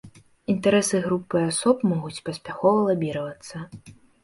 [0.53, 3.65] Інтарэсы групы асоб могуць паспяхова лабіравацца.